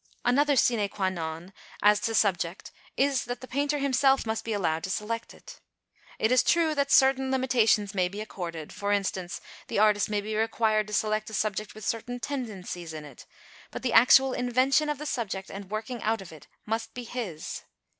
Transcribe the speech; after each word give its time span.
Another 0.25 0.55
sine 0.55 0.89
qua 0.89 1.09
non 1.09 1.53
as 1.83 1.99
to 1.99 2.15
subject 2.15 2.71
is 2.97 3.25
that 3.25 3.39
the 3.39 3.47
painter 3.47 3.77
himself 3.77 4.25
must 4.25 4.43
be 4.43 4.51
allowed 4.51 4.83
to 4.83 4.89
select 4.89 5.31
it. 5.31 5.59
It 6.17 6.31
is 6.31 6.41
true 6.41 6.73
that 6.73 6.89
certain 6.91 7.29
limitations 7.29 7.93
may 7.93 8.07
be 8.07 8.19
accorded 8.19 8.73
for 8.73 8.91
instance, 8.91 9.39
the 9.67 9.77
artist 9.77 10.09
may 10.09 10.19
be 10.19 10.35
required 10.35 10.87
to 10.87 10.93
select 10.93 11.29
a 11.29 11.35
subject 11.35 11.75
with 11.75 11.85
certain 11.85 12.19
tendencies 12.19 12.93
in 12.93 13.05
it 13.05 13.27
but 13.69 13.83
the 13.83 13.93
actual 13.93 14.33
invention 14.33 14.89
of 14.89 14.97
the 14.97 15.05
subject 15.05 15.51
and 15.51 15.69
working 15.69 16.01
out 16.01 16.19
of 16.19 16.31
it 16.31 16.47
must 16.65 16.95
be 16.95 17.03
his. 17.03 17.61